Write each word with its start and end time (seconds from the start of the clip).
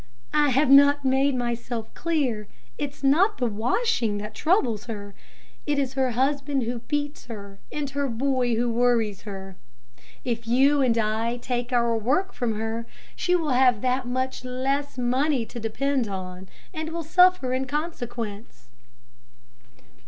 "I 0.33 0.49
have 0.49 0.71
not 0.71 1.05
made 1.05 1.35
myself 1.35 1.93
clear. 1.93 2.47
It 2.79 2.89
is 2.91 3.03
not 3.03 3.37
the 3.37 3.45
washing 3.45 4.17
that 4.17 4.33
troubles 4.33 4.85
her; 4.85 5.13
it 5.67 5.77
is 5.77 5.93
her 5.93 6.09
husband 6.13 6.63
who 6.63 6.79
beats 6.79 7.25
her, 7.27 7.59
and 7.71 7.87
her 7.91 8.09
boy 8.09 8.55
who 8.55 8.67
worries 8.67 9.21
her. 9.29 9.57
If 10.25 10.47
you 10.47 10.81
and 10.81 10.97
I 10.97 11.37
take 11.37 11.71
our 11.71 11.95
work 11.95 12.33
from 12.33 12.55
her, 12.59 12.87
she 13.15 13.35
will 13.35 13.49
have 13.51 13.81
that 13.81 14.07
much 14.07 14.43
less 14.43 14.97
money 14.97 15.45
to 15.45 15.59
depend 15.59 16.07
upon, 16.07 16.49
and 16.73 16.89
will 16.89 17.03
suffer 17.03 17.53
in 17.53 17.67
consequence. 17.67 18.69